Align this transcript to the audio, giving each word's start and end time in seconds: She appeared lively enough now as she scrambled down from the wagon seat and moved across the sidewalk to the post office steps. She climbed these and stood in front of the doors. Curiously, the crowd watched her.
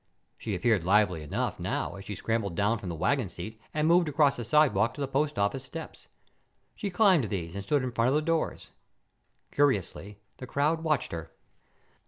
She 0.35 0.55
appeared 0.55 0.83
lively 0.83 1.21
enough 1.21 1.59
now 1.59 1.93
as 1.95 2.05
she 2.05 2.15
scrambled 2.15 2.55
down 2.55 2.79
from 2.79 2.89
the 2.89 2.95
wagon 2.95 3.29
seat 3.29 3.61
and 3.71 3.87
moved 3.87 4.09
across 4.09 4.35
the 4.35 4.43
sidewalk 4.43 4.95
to 4.95 5.01
the 5.01 5.07
post 5.07 5.37
office 5.37 5.63
steps. 5.63 6.07
She 6.73 6.89
climbed 6.89 7.25
these 7.25 7.53
and 7.53 7.63
stood 7.63 7.83
in 7.83 7.91
front 7.91 8.09
of 8.09 8.15
the 8.15 8.21
doors. 8.23 8.71
Curiously, 9.51 10.17
the 10.37 10.47
crowd 10.47 10.83
watched 10.83 11.11
her. 11.11 11.29